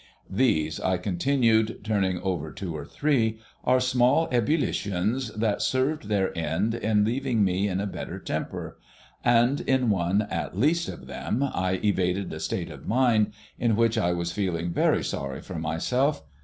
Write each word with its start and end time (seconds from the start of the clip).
"These," 0.31 0.79
I 0.79 0.97
continued, 0.97 1.81
turning 1.83 2.17
over 2.21 2.51
two 2.51 2.75
or 2.75 2.87
three, 2.87 3.37
"are 3.63 3.79
small 3.79 4.27
ebullitions 4.31 5.31
that 5.35 5.61
served 5.61 6.07
their 6.07 6.35
end 6.35 6.73
in 6.73 7.05
leaving 7.05 7.43
me 7.43 7.67
in 7.67 7.79
a 7.79 7.85
better 7.85 8.17
temper; 8.17 8.79
and 9.23 9.61
in 9.61 9.91
one 9.91 10.23
at 10.23 10.57
least 10.57 10.89
of 10.89 11.05
them 11.05 11.43
I 11.43 11.79
evaded 11.83 12.33
a 12.33 12.39
state 12.39 12.71
of 12.71 12.87
mind 12.87 13.33
in 13.59 13.75
which 13.75 13.95
I 13.95 14.11
was 14.11 14.31
feeling 14.31 14.73
very 14.73 15.03
sorry 15.03 15.39
for 15.39 15.59
myself. 15.59 16.23